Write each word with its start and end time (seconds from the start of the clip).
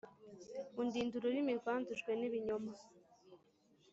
undinda 0.81 1.13
ururimi 1.17 1.53
rwandujwe 1.59 2.11
n’ibinyoma, 2.15 2.73